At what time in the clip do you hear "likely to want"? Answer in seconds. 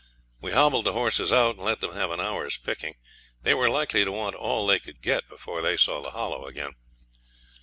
3.69-4.33